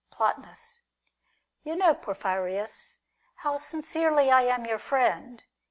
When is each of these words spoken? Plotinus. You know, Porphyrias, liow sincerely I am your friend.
Plotinus. 0.09 0.79
You 1.63 1.75
know, 1.75 1.93
Porphyrias, 1.93 3.01
liow 3.43 3.59
sincerely 3.59 4.31
I 4.31 4.41
am 4.45 4.65
your 4.65 4.79
friend. 4.79 5.43